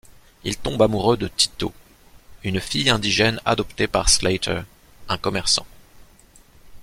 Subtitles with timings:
[0.43, 1.71] Il tombe amoureux de Tito,
[2.43, 4.63] une fille indigène adoptée par Slater,
[5.07, 5.67] un commerçant.